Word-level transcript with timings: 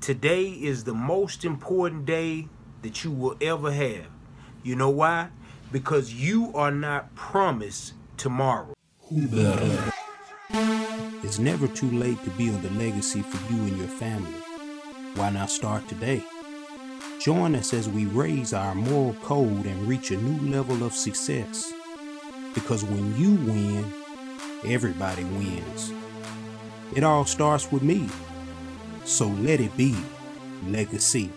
Today 0.00 0.46
is 0.46 0.84
the 0.84 0.94
most 0.94 1.44
important 1.44 2.06
day 2.06 2.48
that 2.82 3.04
you 3.04 3.10
will 3.10 3.36
ever 3.40 3.72
have. 3.72 4.06
You 4.62 4.76
know 4.76 4.90
why? 4.90 5.28
Because 5.70 6.14
you 6.14 6.50
are 6.54 6.70
not 6.70 7.14
promised 7.14 7.94
tomorrow. 8.16 8.72
It's 11.22 11.38
never 11.38 11.68
too 11.68 11.90
late 11.90 12.22
to 12.24 12.30
build 12.30 12.64
a 12.64 12.70
legacy 12.70 13.22
for 13.22 13.52
you 13.52 13.60
and 13.62 13.76
your 13.76 13.88
family. 13.88 14.32
Why 15.14 15.30
not 15.30 15.50
start 15.50 15.86
today? 15.88 16.22
Join 17.20 17.54
us 17.54 17.74
as 17.74 17.88
we 17.88 18.06
raise 18.06 18.54
our 18.54 18.74
moral 18.74 19.14
code 19.24 19.66
and 19.66 19.88
reach 19.88 20.10
a 20.10 20.16
new 20.16 20.50
level 20.50 20.84
of 20.84 20.94
success. 20.94 21.72
Because 22.54 22.84
when 22.84 23.16
you 23.16 23.34
win, 23.50 23.84
everybody 24.64 25.24
wins. 25.24 25.92
It 26.94 27.02
all 27.04 27.24
starts 27.24 27.70
with 27.70 27.82
me. 27.82 28.08
So 29.08 29.26
let 29.26 29.58
it 29.58 29.74
be 29.74 29.96
legacy. 30.66 31.30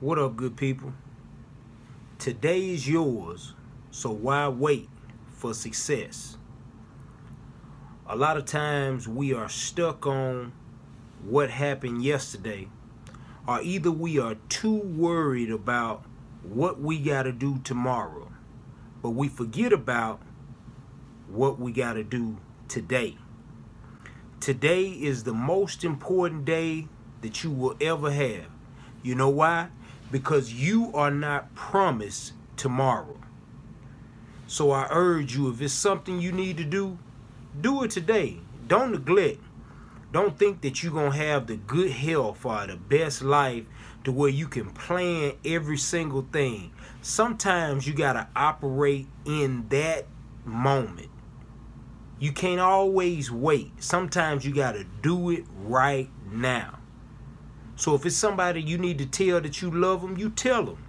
What 0.00 0.18
up, 0.18 0.34
good 0.34 0.56
people? 0.56 0.94
Today 2.18 2.70
is 2.70 2.88
yours, 2.88 3.52
so 3.90 4.10
why 4.10 4.48
wait 4.48 4.88
for 5.28 5.52
success? 5.52 6.38
A 8.06 8.16
lot 8.16 8.38
of 8.38 8.46
times 8.46 9.06
we 9.06 9.34
are 9.34 9.50
stuck 9.50 10.06
on 10.06 10.52
what 11.22 11.50
happened 11.50 12.02
yesterday, 12.02 12.68
or 13.46 13.60
either 13.60 13.90
we 13.90 14.18
are 14.18 14.36
too 14.48 14.78
worried 14.78 15.50
about 15.50 16.06
what 16.44 16.80
we 16.80 16.98
got 16.98 17.24
to 17.24 17.32
do 17.32 17.58
tomorrow, 17.58 18.32
but 19.02 19.10
we 19.10 19.28
forget 19.28 19.70
about 19.70 20.22
what 21.28 21.60
we 21.60 21.72
got 21.72 21.92
to 21.92 22.04
do 22.04 22.38
today. 22.68 23.18
Today 24.40 24.84
is 24.84 25.24
the 25.24 25.34
most 25.34 25.84
important 25.84 26.46
day 26.46 26.88
that 27.20 27.44
you 27.44 27.50
will 27.50 27.76
ever 27.82 28.10
have. 28.10 28.46
You 29.02 29.14
know 29.14 29.28
why? 29.28 29.68
Because 30.10 30.52
you 30.52 30.90
are 30.94 31.10
not 31.10 31.54
promised 31.54 32.32
tomorrow. 32.56 33.18
So 34.46 34.72
I 34.72 34.88
urge 34.90 35.36
you, 35.36 35.48
if 35.50 35.60
it's 35.60 35.72
something 35.72 36.20
you 36.20 36.32
need 36.32 36.56
to 36.56 36.64
do, 36.64 36.98
do 37.60 37.84
it 37.84 37.90
today. 37.92 38.38
Don't 38.66 38.92
neglect. 38.92 39.40
Don't 40.12 40.36
think 40.36 40.62
that 40.62 40.82
you're 40.82 40.92
going 40.92 41.12
to 41.12 41.18
have 41.18 41.46
the 41.46 41.56
good 41.56 41.92
health 41.92 42.44
or 42.44 42.66
the 42.66 42.76
best 42.76 43.22
life 43.22 43.64
to 44.02 44.10
where 44.10 44.30
you 44.30 44.48
can 44.48 44.70
plan 44.70 45.34
every 45.44 45.76
single 45.76 46.26
thing. 46.32 46.72
Sometimes 47.00 47.86
you 47.86 47.94
got 47.94 48.14
to 48.14 48.26
operate 48.34 49.06
in 49.24 49.68
that 49.68 50.06
moment. 50.44 51.10
You 52.18 52.32
can't 52.32 52.60
always 52.60 53.30
wait. 53.30 53.82
Sometimes 53.82 54.44
you 54.44 54.52
got 54.52 54.72
to 54.72 54.84
do 55.00 55.30
it 55.30 55.44
right 55.62 56.10
now. 56.30 56.79
So 57.80 57.94
if 57.94 58.04
it's 58.04 58.14
somebody 58.14 58.60
you 58.60 58.76
need 58.76 58.98
to 58.98 59.06
tell 59.06 59.40
that 59.40 59.62
you 59.62 59.70
love 59.70 60.02
them, 60.02 60.18
you 60.18 60.28
tell 60.28 60.64
them. 60.64 60.84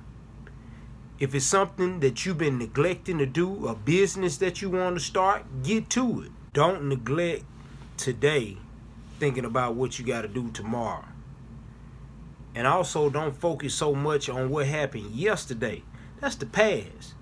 If 1.19 1.33
it's 1.33 1.45
something 1.45 2.01
that 2.01 2.25
you've 2.25 2.39
been 2.39 2.57
neglecting 2.57 3.17
to 3.19 3.25
do, 3.25 3.65
a 3.69 3.75
business 3.75 4.35
that 4.37 4.61
you 4.61 4.71
want 4.71 4.97
to 4.97 5.01
start, 5.01 5.63
get 5.63 5.89
to 5.91 6.23
it. 6.23 6.31
Don't 6.51 6.89
neglect 6.89 7.45
today 7.95 8.57
thinking 9.19 9.45
about 9.45 9.75
what 9.75 9.99
you 9.99 10.05
got 10.05 10.23
to 10.23 10.27
do 10.27 10.51
tomorrow. 10.51 11.05
And 12.53 12.67
also 12.67 13.09
don't 13.09 13.39
focus 13.39 13.73
so 13.73 13.95
much 13.95 14.27
on 14.27 14.49
what 14.49 14.67
happened 14.67 15.11
yesterday. 15.11 15.83
That's 16.19 16.35
the 16.35 16.45
past. 16.45 17.13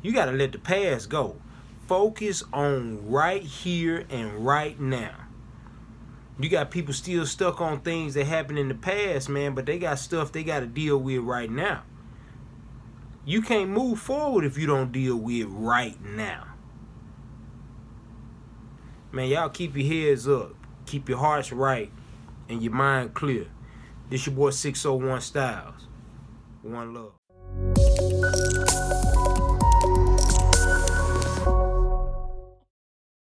You 0.00 0.14
got 0.14 0.26
to 0.26 0.32
let 0.32 0.52
the 0.52 0.58
past 0.58 1.10
go. 1.10 1.36
Focus 1.86 2.44
on 2.50 3.06
right 3.06 3.42
here 3.42 4.06
and 4.08 4.46
right 4.46 4.80
now. 4.80 5.27
You 6.40 6.48
got 6.48 6.70
people 6.70 6.94
still 6.94 7.26
stuck 7.26 7.60
on 7.60 7.80
things 7.80 8.14
that 8.14 8.26
happened 8.26 8.58
in 8.58 8.68
the 8.68 8.74
past, 8.74 9.28
man, 9.28 9.54
but 9.54 9.66
they 9.66 9.78
got 9.78 9.98
stuff 9.98 10.30
they 10.30 10.44
got 10.44 10.60
to 10.60 10.66
deal 10.66 10.96
with 10.96 11.20
right 11.20 11.50
now. 11.50 11.82
You 13.24 13.42
can't 13.42 13.70
move 13.70 13.98
forward 13.98 14.44
if 14.44 14.56
you 14.56 14.66
don't 14.66 14.92
deal 14.92 15.16
with 15.16 15.46
right 15.48 16.00
now. 16.02 16.44
Man, 19.10 19.28
y'all 19.28 19.48
keep 19.48 19.76
your 19.76 19.86
heads 19.86 20.28
up, 20.28 20.54
keep 20.86 21.08
your 21.08 21.18
hearts 21.18 21.50
right, 21.50 21.90
and 22.48 22.62
your 22.62 22.72
mind 22.72 23.14
clear. 23.14 23.46
This 24.08 24.26
your 24.26 24.36
boy 24.36 24.50
601 24.50 25.20
Styles. 25.20 25.88
One 26.62 26.94
love. 26.94 27.12